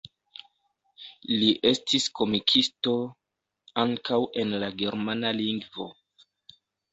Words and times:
Li 1.41 1.49
estis 1.71 2.07
komikisto 2.19 2.93
ankaŭ 3.83 4.19
en 4.45 4.57
la 4.65 4.71
germana 4.81 5.35
lingvo. 5.43 5.89